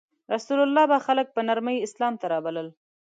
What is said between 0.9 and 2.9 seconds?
به خلک په نرمۍ اسلام ته رابلل.